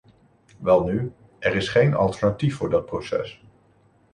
[0.59, 3.41] Welnu, er is geen alternatief voor dat proces.